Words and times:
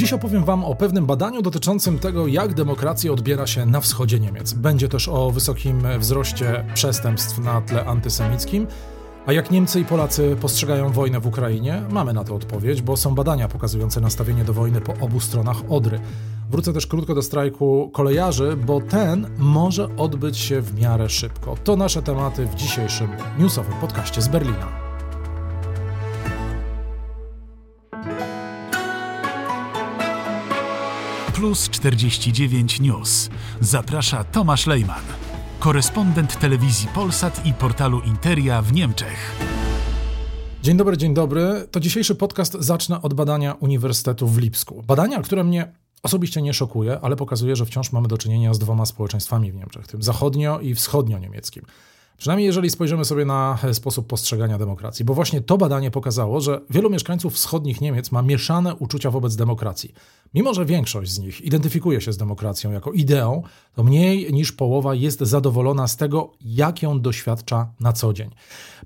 Dziś 0.00 0.12
opowiem 0.12 0.44
Wam 0.44 0.64
o 0.64 0.74
pewnym 0.74 1.06
badaniu 1.06 1.42
dotyczącym 1.42 1.98
tego, 1.98 2.26
jak 2.26 2.54
demokracja 2.54 3.12
odbiera 3.12 3.46
się 3.46 3.66
na 3.66 3.80
wschodzie 3.80 4.20
Niemiec. 4.20 4.52
Będzie 4.52 4.88
też 4.88 5.08
o 5.08 5.30
wysokim 5.30 5.82
wzroście 5.98 6.64
przestępstw 6.74 7.38
na 7.38 7.60
tle 7.60 7.84
antysemickim. 7.84 8.66
A 9.26 9.32
jak 9.32 9.50
Niemcy 9.50 9.80
i 9.80 9.84
Polacy 9.84 10.36
postrzegają 10.40 10.92
wojnę 10.92 11.20
w 11.20 11.26
Ukrainie? 11.26 11.82
Mamy 11.90 12.12
na 12.12 12.24
to 12.24 12.34
odpowiedź, 12.34 12.82
bo 12.82 12.96
są 12.96 13.14
badania 13.14 13.48
pokazujące 13.48 14.00
nastawienie 14.00 14.44
do 14.44 14.52
wojny 14.52 14.80
po 14.80 14.94
obu 15.04 15.20
stronach 15.20 15.56
Odry. 15.68 16.00
Wrócę 16.50 16.72
też 16.72 16.86
krótko 16.86 17.14
do 17.14 17.22
strajku 17.22 17.90
kolejarzy, 17.92 18.56
bo 18.56 18.80
ten 18.80 19.30
może 19.38 19.96
odbyć 19.96 20.38
się 20.38 20.60
w 20.60 20.80
miarę 20.80 21.08
szybko. 21.08 21.54
To 21.64 21.76
nasze 21.76 22.02
tematy 22.02 22.46
w 22.46 22.54
dzisiejszym 22.54 23.08
newsowym 23.38 23.74
podcaście 23.80 24.22
z 24.22 24.28
Berlina. 24.28 24.79
Plus 31.40 31.68
49 31.68 32.80
News. 32.80 33.30
Zaprasza 33.60 34.24
Tomasz 34.24 34.66
Lejman, 34.66 35.02
korespondent 35.58 36.38
telewizji 36.38 36.88
Polsat 36.94 37.46
i 37.46 37.52
portalu 37.52 38.00
Interia 38.00 38.62
w 38.62 38.72
Niemczech. 38.72 39.36
Dzień 40.62 40.76
dobry, 40.76 40.96
dzień 40.96 41.14
dobry. 41.14 41.66
To 41.70 41.80
dzisiejszy 41.80 42.14
podcast 42.14 42.56
zacznę 42.58 43.02
od 43.02 43.14
badania 43.14 43.54
Uniwersytetu 43.54 44.26
w 44.26 44.38
Lipsku. 44.38 44.82
Badania, 44.86 45.22
które 45.22 45.44
mnie 45.44 45.72
osobiście 46.02 46.42
nie 46.42 46.54
szokuje, 46.54 47.00
ale 47.00 47.16
pokazuje, 47.16 47.56
że 47.56 47.66
wciąż 47.66 47.92
mamy 47.92 48.08
do 48.08 48.18
czynienia 48.18 48.54
z 48.54 48.58
dwoma 48.58 48.86
społeczeństwami 48.86 49.52
w 49.52 49.54
Niemczech, 49.54 49.86
tym 49.86 50.02
zachodnio 50.02 50.60
i 50.60 50.74
wschodnio-niemieckim. 50.74 51.62
Przynajmniej 52.20 52.46
jeżeli 52.46 52.70
spojrzymy 52.70 53.04
sobie 53.04 53.24
na 53.24 53.58
sposób 53.72 54.06
postrzegania 54.06 54.58
demokracji, 54.58 55.04
bo 55.04 55.14
właśnie 55.14 55.40
to 55.40 55.58
badanie 55.58 55.90
pokazało, 55.90 56.40
że 56.40 56.60
wielu 56.70 56.90
mieszkańców 56.90 57.34
wschodnich 57.34 57.80
Niemiec 57.80 58.12
ma 58.12 58.22
mieszane 58.22 58.74
uczucia 58.74 59.10
wobec 59.10 59.36
demokracji. 59.36 59.94
Mimo, 60.34 60.54
że 60.54 60.64
większość 60.64 61.10
z 61.10 61.18
nich 61.18 61.40
identyfikuje 61.40 62.00
się 62.00 62.12
z 62.12 62.16
demokracją 62.16 62.72
jako 62.72 62.92
ideą, 62.92 63.42
to 63.74 63.84
mniej 63.84 64.32
niż 64.32 64.52
połowa 64.52 64.94
jest 64.94 65.20
zadowolona 65.20 65.88
z 65.88 65.96
tego, 65.96 66.32
jak 66.40 66.82
ją 66.82 67.00
doświadcza 67.00 67.72
na 67.80 67.92
co 67.92 68.12
dzień. 68.12 68.30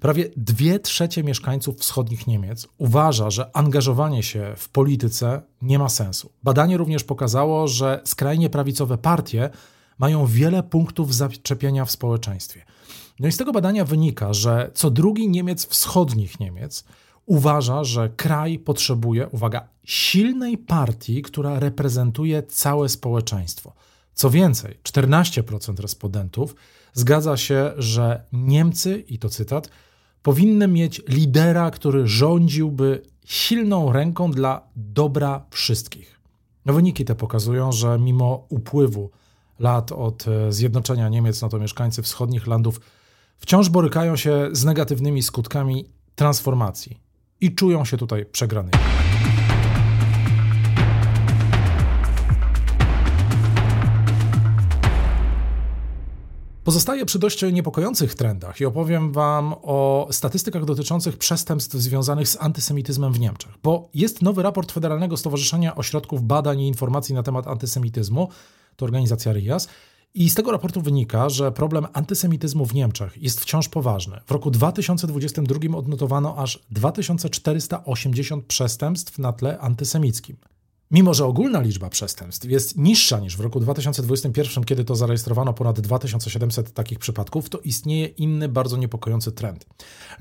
Prawie 0.00 0.30
dwie 0.36 0.78
trzecie 0.78 1.24
mieszkańców 1.24 1.78
wschodnich 1.78 2.27
Niemiec 2.27 2.68
uważa, 2.78 3.30
że 3.30 3.56
angażowanie 3.56 4.22
się 4.22 4.52
w 4.56 4.68
polityce 4.68 5.42
nie 5.62 5.78
ma 5.78 5.88
sensu. 5.88 6.32
Badanie 6.42 6.77
również 6.77 7.05
pokazało, 7.05 7.68
że 7.68 8.00
skrajnie 8.05 8.50
prawicowe 8.50 8.98
partie 8.98 9.50
mają 9.98 10.26
wiele 10.26 10.62
punktów 10.62 11.14
zaczepienia 11.14 11.84
w 11.84 11.90
społeczeństwie. 11.90 12.64
No 13.20 13.28
i 13.28 13.32
z 13.32 13.36
tego 13.36 13.52
badania 13.52 13.84
wynika, 13.84 14.32
że 14.32 14.70
co 14.74 14.90
drugi 14.90 15.28
Niemiec 15.28 15.66
wschodnich 15.66 16.40
Niemiec 16.40 16.84
uważa, 17.26 17.84
że 17.84 18.08
kraj 18.16 18.58
potrzebuje, 18.58 19.28
uwaga, 19.28 19.68
silnej 19.84 20.58
partii, 20.58 21.22
która 21.22 21.60
reprezentuje 21.60 22.42
całe 22.42 22.88
społeczeństwo. 22.88 23.72
Co 24.14 24.30
więcej, 24.30 24.78
14% 24.82 25.80
respondentów 25.80 26.56
zgadza 26.92 27.36
się, 27.36 27.72
że 27.76 28.24
Niemcy, 28.32 29.04
i 29.08 29.18
to 29.18 29.28
cytat, 29.28 29.70
powinny 30.22 30.68
mieć 30.68 31.02
lidera, 31.08 31.70
który 31.70 32.06
rządziłby 32.08 33.02
silną 33.24 33.92
ręką 33.92 34.30
dla 34.30 34.68
dobra 34.76 35.46
wszystkich. 35.50 36.20
No 36.66 36.72
wyniki 36.72 37.04
te 37.04 37.14
pokazują, 37.14 37.72
że 37.72 37.98
mimo 37.98 38.46
upływu 38.48 39.10
lat 39.58 39.92
od 39.92 40.28
e, 40.28 40.52
zjednoczenia 40.52 41.08
Niemiec, 41.08 41.42
no 41.42 41.48
to 41.48 41.58
mieszkańcy 41.58 42.02
wschodnich 42.02 42.47
landów 42.47 42.80
wciąż 43.38 43.69
borykają 43.69 44.16
się 44.16 44.48
z 44.52 44.64
negatywnymi 44.64 45.22
skutkami 45.22 45.88
transformacji 46.14 47.00
i 47.41 47.55
czują 47.55 47.84
się 47.84 47.96
tutaj 47.96 48.27
przegranymi. 48.27 48.78
Pozostaję 56.64 57.07
przy 57.07 57.18
dość 57.18 57.42
niepokojących 57.52 58.14
trendach 58.14 58.61
i 58.61 58.64
opowiem 58.64 59.12
Wam 59.12 59.55
o 59.62 60.08
statystykach 60.11 60.64
dotyczących 60.64 61.17
przestępstw 61.17 61.74
związanych 61.74 62.28
z 62.28 62.36
antysemityzmem 62.40 63.12
w 63.12 63.20
Niemczech, 63.20 63.52
bo 63.62 63.89
jest 63.95 64.23
nowy 64.23 64.42
raport 64.42 64.73
Federalnego 64.73 65.17
Stowarzyszenia 65.17 65.77
Ośrodków 65.77 66.23
Badań 66.23 66.61
i 66.61 66.68
Informacji 66.68 67.14
na 67.14 67.23
temat 67.23 67.46
antysemityzmu, 67.46 68.28
to 68.77 68.85
organizacja 68.85 69.33
RIAS, 69.33 69.68
i 70.17 70.30
z 70.30 70.35
tego 70.35 70.52
raportu 70.52 70.80
wynika, 70.80 71.29
że 71.29 71.52
problem 71.52 71.86
antysemityzmu 71.92 72.67
w 72.67 72.74
Niemczech 72.74 73.23
jest 73.23 73.40
wciąż 73.40 73.68
poważny. 73.68 74.20
W 74.27 74.30
roku 74.30 74.51
2022 74.51 75.79
odnotowano 75.79 76.36
aż 76.36 76.58
2480 76.70 78.45
przestępstw 78.45 79.18
na 79.18 79.33
tle 79.33 79.58
antysemickim. 79.58 80.36
Mimo, 80.90 81.14
że 81.14 81.24
ogólna 81.24 81.61
liczba 81.61 81.90
przestępstw 81.90 82.51
jest 82.51 82.77
niższa 82.77 83.20
niż 83.20 83.36
w 83.36 83.40
roku 83.40 83.61
2021, 83.61 84.64
kiedy 84.64 84.84
to 84.84 84.96
zarejestrowano 84.96 85.52
ponad 85.52 85.80
2700 85.80 86.73
takich 86.73 86.98
przypadków, 86.98 87.48
to 87.48 87.58
istnieje 87.58 88.07
inny 88.07 88.48
bardzo 88.48 88.77
niepokojący 88.77 89.33
trend. 89.33 89.67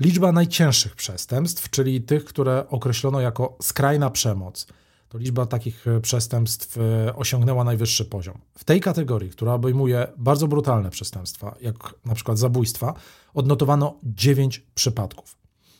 Liczba 0.00 0.32
najcięższych 0.32 0.96
przestępstw, 0.96 1.70
czyli 1.70 2.02
tych, 2.02 2.24
które 2.24 2.68
określono 2.68 3.20
jako 3.20 3.56
skrajna 3.62 4.10
przemoc, 4.10 4.66
to 5.08 5.18
liczba 5.18 5.46
takich 5.46 5.86
e, 5.86 6.00
przestępstw 6.00 6.78
e, 6.78 7.16
osiągnęła 7.16 7.64
najwyższy 7.64 8.04
poziom. 8.04 8.38
W 8.58 8.64
tej 8.64 8.80
kategorii, 8.80 9.30
która 9.30 9.52
obejmuje 9.52 10.06
bardzo 10.16 10.48
brutalne 10.48 10.90
przestępstwa, 10.90 11.56
jak 11.60 11.94
na 12.04 12.14
przykład 12.14 12.38
zabójstwa, 12.38 12.94
odnotowano 13.34 13.98
9 14.02 14.62
przypadków. 14.74 15.36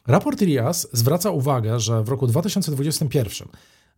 Raport 0.07 0.43
IRIAS 0.43 0.89
zwraca 0.93 1.31
uwagę, 1.31 1.81
że 1.81 2.05
w 2.05 2.09
roku 2.09 2.27
2021 2.27 3.49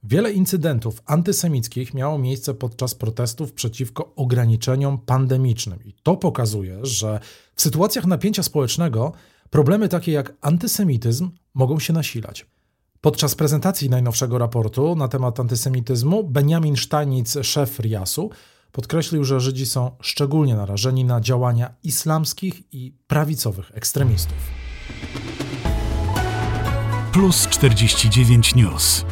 wiele 0.05 0.33
incydentów 0.33 1.03
antysemickich 1.07 1.95
miało 1.95 2.19
miejsce 2.19 2.55
podczas 2.55 2.95
protestów 2.95 3.53
przeciwko 3.53 4.13
ograniczeniom 4.17 4.99
pandemicznym. 4.99 5.85
I 5.85 5.93
to 6.03 6.17
pokazuje, 6.17 6.79
że 6.83 7.21
w 7.55 7.63
sytuacjach 7.63 8.07
napięcia 8.07 8.43
społecznego 8.43 9.13
problemy 9.51 9.89
takie 9.89 10.13
jak 10.13 10.33
antysemityzm 10.41 11.31
mogą 11.55 11.79
się 11.79 11.93
nasilać. 11.93 12.47
Podczas 13.07 13.35
prezentacji 13.35 13.91
najnowszego 13.91 14.39
raportu 14.39 14.97
na 14.97 15.09
temat 15.09 15.41
antysemityzmu 15.41 16.25
Benjamin 16.25 16.77
Steinic, 16.77 17.37
szef 17.43 17.81
Riasu, 17.81 18.31
podkreślił, 18.73 19.25
że 19.25 19.41
Żydzi 19.41 19.67
są 19.67 19.91
szczególnie 20.01 20.55
narażeni 20.55 21.05
na 21.05 21.21
działania 21.21 21.75
islamskich 21.83 22.75
i 22.75 22.93
prawicowych 23.07 23.71
ekstremistów. 23.75 24.37
Plus 27.13 27.47
49 27.49 28.55
News. 28.55 29.05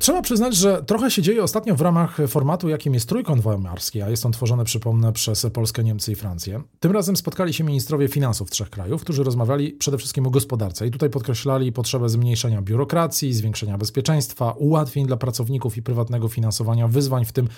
Trzeba 0.00 0.22
przyznać, 0.22 0.56
że 0.56 0.82
trochę 0.82 1.10
się 1.10 1.22
dzieje 1.22 1.42
ostatnio 1.42 1.76
w 1.76 1.80
ramach 1.80 2.18
formatu, 2.28 2.68
jakim 2.68 2.94
jest 2.94 3.08
Trójkąt 3.08 3.42
Weimarski, 3.42 4.02
a 4.02 4.10
jest 4.10 4.26
on 4.26 4.32
tworzony, 4.32 4.64
przypomnę, 4.64 5.12
przez 5.12 5.46
Polskę, 5.52 5.84
Niemcy 5.84 6.12
i 6.12 6.14
Francję. 6.14 6.62
Tym 6.80 6.92
razem 6.92 7.16
spotkali 7.16 7.52
się 7.52 7.64
ministrowie 7.64 8.08
finansów 8.08 8.50
trzech 8.50 8.70
krajów, 8.70 9.02
którzy 9.02 9.24
rozmawiali 9.24 9.72
przede 9.72 9.98
wszystkim 9.98 10.26
o 10.26 10.30
gospodarce 10.30 10.86
i 10.86 10.90
tutaj 10.90 11.10
podkreślali 11.10 11.72
potrzebę 11.72 12.08
zmniejszenia 12.08 12.62
biurokracji, 12.62 13.32
zwiększenia 13.32 13.78
bezpieczeństwa, 13.78 14.52
ułatwień 14.52 15.06
dla 15.06 15.16
pracowników 15.16 15.76
i 15.76 15.82
prywatnego 15.82 16.28
finansowania 16.28 16.88
wyzwań, 16.88 17.24
w 17.24 17.32
tym 17.32 17.48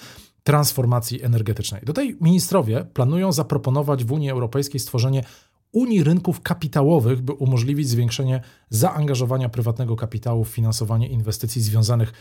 transformacji 0.42 1.22
energetycznej. 1.22 1.82
Tej 1.94 2.16
ministrowie 2.20 2.86
planują 2.94 3.32
zaproponować 3.32 4.04
w 4.04 4.12
Unii 4.12 4.30
Europejskiej 4.30 4.80
stworzenie 4.80 5.24
Unii 5.72 6.04
Rynków 6.04 6.40
Kapitałowych, 6.40 7.20
by 7.20 7.32
umożliwić 7.32 7.88
zwiększenie 7.88 8.40
zaangażowania 8.70 9.48
prywatnego 9.48 9.96
kapitału 9.96 10.44
w 10.44 10.48
finansowanie 10.48 11.08
inwestycji 11.08 11.62
związanych 11.62 12.12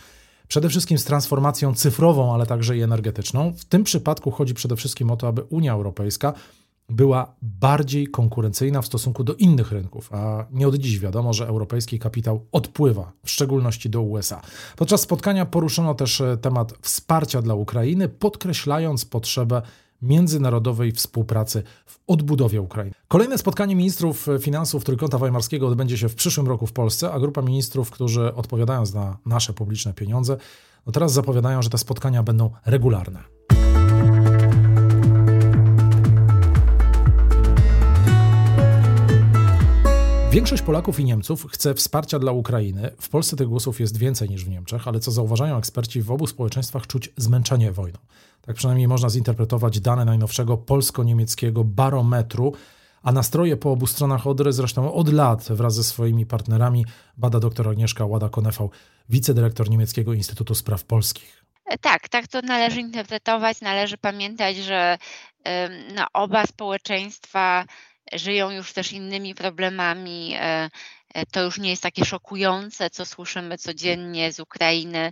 przede 0.48 0.70
wszystkim 0.70 0.98
z 0.98 1.04
transformacją 1.04 1.74
cyfrową, 1.74 2.34
ale 2.34 2.46
także 2.46 2.78
i 2.78 2.82
energetyczną. 2.82 3.54
W 3.58 3.66
tym 3.66 3.84
przypadku 3.84 4.32
chodzi 4.32 4.54
przede 4.54 4.76
wszystkim 4.76 5.12
o 5.12 5.18
to, 5.18 5.28
aby 5.28 5.42
Unia 5.42 5.74
Europejska 5.74 6.34
była 6.90 7.36
bardziej 7.42 8.08
konkurencyjna 8.08 8.82
w 8.82 8.86
stosunku 8.86 9.24
do 9.24 9.36
innych 9.36 9.72
rynków, 9.72 10.14
a 10.14 10.46
nie 10.52 10.68
od 10.68 10.76
dziś 10.76 11.00
wiadomo, 11.00 11.34
że 11.34 11.48
europejski 11.48 12.00
kapitał 12.00 12.46
odpływa, 12.52 13.12
w 13.26 13.30
szczególności 13.30 13.90
do 13.90 14.02
USA. 14.02 14.42
Podczas 14.76 15.02
spotkania 15.02 15.46
poruszono 15.46 15.94
też 15.96 16.22
temat 16.42 16.74
wsparcia 16.82 17.42
dla 17.42 17.54
Ukrainy, 17.54 18.10
podkreślając 18.10 19.06
potrzebę 19.06 19.62
międzynarodowej 20.02 20.92
współpracy 20.92 21.64
w 21.86 22.00
odbudowie 22.08 22.62
Ukrainy. 22.62 22.96
Kolejne 23.08 23.38
spotkanie 23.38 23.76
ministrów 23.76 24.28
finansów 24.40 24.84
Trójkąta 24.84 25.18
Weimarskiego 25.18 25.68
odbędzie 25.68 25.98
się 25.98 26.10
w 26.10 26.16
przyszłym 26.16 26.48
roku 26.48 26.68
w 26.68 26.74
Polsce, 26.74 27.12
a 27.12 27.20
grupa 27.20 27.42
ministrów, 27.42 27.92
którzy 27.92 28.34
odpowiadają 28.34 28.86
za 28.86 29.18
nasze 29.26 29.54
publiczne 29.54 29.94
pieniądze, 29.94 30.38
no 30.86 30.92
teraz 30.92 31.14
zapowiadają, 31.14 31.62
że 31.62 31.70
te 31.70 31.78
spotkania 31.78 32.24
będą 32.24 32.50
regularne. 32.66 33.41
Większość 40.32 40.62
Polaków 40.62 41.00
i 41.00 41.06
Niemców 41.06 41.48
chce 41.52 41.74
wsparcia 41.74 42.20
dla 42.20 42.32
Ukrainy. 42.32 42.92
W 43.00 43.10
Polsce 43.10 43.36
tych 43.36 43.48
głosów 43.48 43.80
jest 43.80 43.98
więcej 43.98 44.30
niż 44.30 44.46
w 44.46 44.50
Niemczech, 44.50 44.88
ale 44.88 45.00
co 45.00 45.12
zauważają 45.12 45.58
eksperci, 45.58 46.02
w 46.02 46.12
obu 46.12 46.28
społeczeństwach 46.28 46.88
czuć 46.88 47.10
zmęczenie 47.18 47.72
wojną. 47.72 48.00
Tak 48.42 48.56
przynajmniej 48.56 48.88
można 48.88 49.10
zinterpretować 49.10 49.80
dane 49.80 50.06
najnowszego 50.06 50.58
polsko-niemieckiego 50.58 51.64
barometru 51.64 52.54
a 53.04 53.12
nastroje 53.12 53.58
po 53.58 53.72
obu 53.72 53.88
stronach 53.88 54.28
Odry 54.28 54.54
zresztą 54.54 54.94
od 54.94 55.14
lat 55.14 55.44
wraz 55.50 55.76
ze 55.76 55.84
swoimi 55.84 56.26
partnerami 56.26 56.86
bada 57.18 57.40
dr 57.40 57.70
Agnieszka 57.70 58.06
Łada-Konefał, 58.06 58.70
wicedyrektor 59.10 59.70
Niemieckiego 59.70 60.14
Instytutu 60.14 60.56
Spraw 60.56 60.84
Polskich. 60.84 61.46
Tak, 61.82 62.10
tak 62.10 62.28
to 62.28 62.42
należy 62.42 62.80
interpretować. 62.80 63.62
Należy 63.62 63.98
pamiętać, 63.98 64.58
że 64.58 64.98
no, 65.96 66.06
oba 66.14 66.46
społeczeństwa 66.46 67.66
żyją 68.14 68.50
już 68.50 68.74
też 68.74 68.92
innymi 68.92 69.36
problemami. 69.36 70.36
E, 70.36 70.70
e, 71.14 71.26
to 71.26 71.44
już 71.44 71.58
nie 71.58 71.70
jest 71.70 71.84
takie 71.84 72.06
szokujące, 72.06 72.90
co 72.90 73.06
słyszymy 73.06 73.58
codziennie 73.58 74.34
z 74.34 74.40
Ukrainy. 74.40 75.12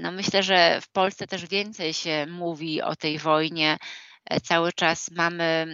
No 0.00 0.12
myślę, 0.12 0.42
że 0.42 0.80
w 0.80 0.88
Polsce 0.88 1.26
też 1.26 1.46
więcej 1.46 1.94
się 1.94 2.26
mówi 2.30 2.82
o 2.82 2.96
tej 2.96 3.18
wojnie. 3.18 3.78
Cały 4.42 4.72
czas 4.72 5.10
mamy 5.10 5.66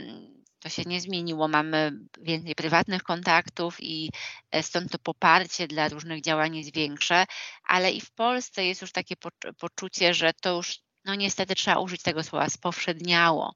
to 0.62 0.68
się 0.68 0.82
nie 0.86 1.00
zmieniło. 1.00 1.48
Mamy 1.48 1.92
więcej 2.20 2.54
prywatnych 2.54 3.02
kontaktów 3.02 3.76
i 3.80 4.10
e, 4.50 4.62
stąd 4.62 4.92
to 4.92 4.98
poparcie 4.98 5.68
dla 5.68 5.88
różnych 5.88 6.22
działań 6.22 6.56
jest 6.56 6.74
większe, 6.74 7.24
ale 7.64 7.92
i 7.92 8.00
w 8.00 8.10
Polsce 8.10 8.64
jest 8.64 8.82
już 8.82 8.92
takie 8.92 9.14
poczucie, 9.60 10.14
że 10.14 10.32
to 10.32 10.56
już, 10.56 10.78
no 11.04 11.14
niestety 11.14 11.54
trzeba 11.54 11.78
użyć 11.78 12.02
tego 12.02 12.22
słowa, 12.22 12.48
spowszedniało. 12.48 13.54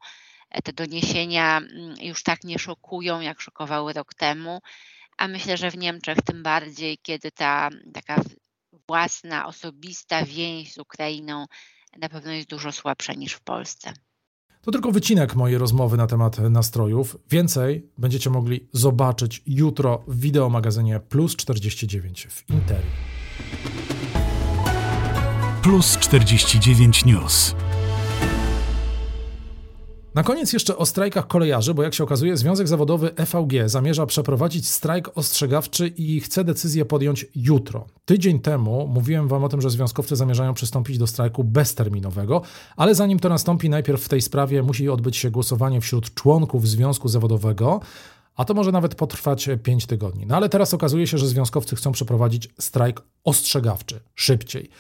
E, 0.51 0.63
te 0.63 0.73
doniesienia 0.73 1.59
mm, 1.59 1.95
już 2.03 2.23
tak 2.23 2.45
nie 2.45 2.59
szokują, 2.59 3.21
jak 3.21 3.41
szokowały 3.41 3.93
rok 3.93 4.15
temu, 4.15 4.61
a 5.19 5.29
myślę, 5.29 5.57
że 5.57 5.71
w 5.71 5.79
Niemczech 5.79 6.19
tym 6.25 6.43
bardziej, 6.43 6.99
kiedy 7.03 7.31
ta 7.31 7.69
taka 7.95 8.21
własna, 8.89 9.47
osobista 9.47 10.25
więź 10.25 10.73
z 10.73 10.79
Ukrainą 10.79 11.47
na 11.99 12.09
pewno 12.09 12.33
jest 12.33 12.49
dużo 12.49 12.73
słabsza 12.73 13.13
niż 13.13 13.33
w 13.33 13.41
Polsce. 13.41 13.93
To 14.63 14.73
tylko 14.73 14.93
wycinek 14.93 15.35
mojej 15.35 15.59
rozmowy 15.59 15.97
na 15.97 16.07
temat 16.07 16.39
nastrojów. 16.39 17.17
Więcej 17.31 17.91
będziecie 17.99 18.31
mogli 18.31 18.69
zobaczyć 18.73 19.43
jutro 19.47 20.05
w 20.09 20.21
wideomagazynie 20.21 21.01
Plus 21.01 21.37
49 21.37 22.27
w 22.31 22.51
Interi. 22.51 22.87
Plus 25.63 25.99
49 25.99 27.05
News. 27.05 27.55
Na 30.17 30.23
koniec 30.23 30.53
jeszcze 30.53 30.77
o 30.77 30.87
strajkach 30.87 31.27
kolejarzy, 31.27 31.75
bo 31.75 31.83
jak 31.83 31.95
się 31.95 32.05
okazuje, 32.05 32.37
Związek 32.37 32.69
Zawodowy 32.69 33.15
EVG 33.17 33.53
zamierza 33.67 34.07
przeprowadzić 34.07 34.69
strajk 34.69 35.11
ostrzegawczy 35.15 35.89
i 35.89 36.21
chce 36.21 36.45
decyzję 36.45 36.85
podjąć 36.85 37.27
jutro. 37.35 37.87
Tydzień 38.05 38.41
temu 38.41 38.89
mówiłem 38.89 39.29
Wam 39.29 39.45
o 39.45 39.49
tym, 39.49 39.61
że 39.61 39.71
związkowcy 39.71 40.17
zamierzają 40.17 40.55
przystąpić 40.55 40.99
do 40.99 41.07
strajku 41.07 41.45
bezterminowego, 41.45 42.43
ale 42.77 42.95
zanim 42.95 43.19
to 43.19 43.29
nastąpi, 43.29 43.71
najpierw 43.71 44.05
w 44.05 44.09
tej 44.09 44.23
sprawie 44.23 44.63
musi 44.63 44.89
odbyć 44.89 45.17
się 45.17 45.31
głosowanie 45.31 45.81
wśród 45.81 46.15
członków 46.15 46.69
Związku 46.69 47.09
Zawodowego. 47.09 47.81
A 48.37 48.45
to 48.45 48.55
może 48.55 48.73
nawet 48.73 48.95
potrwać 48.95 49.49
5 49.63 49.87
tygodni. 49.87 50.27
No 50.27 50.37
ale 50.37 50.49
teraz 50.49 50.75
okazuje 50.75 51.07
się, 51.07 51.19
że 51.19 51.27
związkowcy 51.27 51.77
chcą 51.77 51.93
przeprowadzić 51.93 52.49
strajk 52.61 53.03
ostrzegawczy 53.25 54.01
szybciej. 54.15 54.71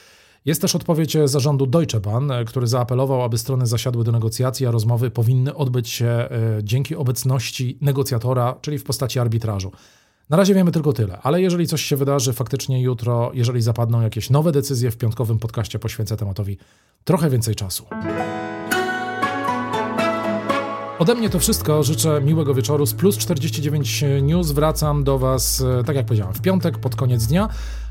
Jest 0.47 0.61
też 0.61 0.75
odpowiedź 0.75 1.17
zarządu 1.25 1.67
Deutsche 1.67 2.01
Bahn, 2.01 2.33
który 2.47 2.67
zaapelował, 2.67 3.23
aby 3.23 3.39
strony 3.39 3.67
zasiadły 3.67 4.05
do 4.05 4.13
negocjacji, 4.13 4.67
a 4.67 4.71
rozmowy 4.71 5.11
powinny 5.11 5.55
odbyć 5.55 5.89
się 5.89 6.07
e, 6.07 6.29
dzięki 6.63 6.97
obecności 6.97 7.79
negocjatora, 7.81 8.55
czyli 8.61 8.79
w 8.79 8.85
postaci 8.85 9.19
arbitrażu. 9.19 9.73
Na 10.31 10.37
razie 10.37 10.55
wiemy 10.55 10.73
tylko 10.73 10.93
tyle, 10.93 11.19
ale 11.23 11.43
jeżeli 11.43 11.67
coś 11.67 11.83
się 11.83 11.97
wydarzy 11.97 12.33
faktycznie 12.33 12.83
jutro, 12.83 13.31
jeżeli 13.35 13.63
zapadną 13.63 14.01
jakieś 14.01 14.31
nowe 14.31 14.53
decyzje 14.53 14.91
w 14.91 14.97
piątkowym 14.97 15.39
podcaście, 15.39 15.79
poświęcę 15.79 16.17
tematowi 16.17 16.59
trochę 17.05 17.31
więcej 17.31 17.55
czasu. 17.55 17.87
Ode 20.99 21.15
mnie 21.15 21.31
to 21.31 21.39
wszystko. 21.39 21.83
Życzę 21.83 22.21
miłego 22.21 22.55
wieczoru. 22.55 22.87
Z 22.87 22.95
Plus 22.95 23.19
49 23.19 24.05
News 24.23 24.51
wracam 24.51 25.05
do 25.05 25.19
Was, 25.19 25.61
e, 25.81 25.85
tak 25.85 25.97
jak 25.97 26.07
powiedziałem, 26.07 26.35
w 26.35 26.41
piątek 26.41 26.79
pod 26.79 26.97
koniec 26.97 27.27
dnia. 27.27 27.49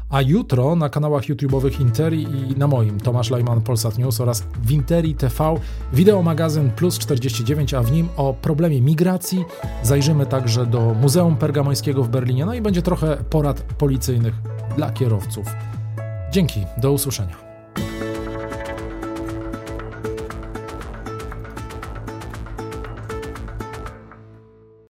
A 0.10 0.22
jutro 0.22 0.76
na 0.76 0.90
kanałach 0.90 1.24
YouTube'owych 1.24 1.82
Interi 1.82 2.24
i 2.24 2.58
na 2.58 2.68
moim 2.68 3.00
Tomasz 3.00 3.30
Lajman 3.30 3.62
Polsat 3.62 3.98
News 3.98 4.22
oraz 4.22 4.44
w 4.64 4.72
Interi 4.72 5.16
TV 5.16 5.56
wideomagazyn 5.94 6.72
Plus 6.72 6.98
49, 6.98 7.74
a 7.74 7.84
w 7.84 7.92
nim 7.92 8.10
o 8.18 8.34
problemie 8.34 8.82
migracji. 8.82 9.46
Zajrzymy 9.84 10.26
także 10.26 10.66
do 10.66 10.94
Muzeum 11.02 11.36
Pergamońskiego 11.36 12.04
w 12.04 12.10
Berlinie, 12.10 12.46
no 12.46 12.54
i 12.54 12.62
będzie 12.62 12.82
trochę 12.82 13.18
porad 13.30 13.62
policyjnych 13.62 14.34
dla 14.76 14.92
kierowców. 14.92 15.46
Dzięki, 16.32 16.60
do 16.78 16.92
usłyszenia. 16.92 17.45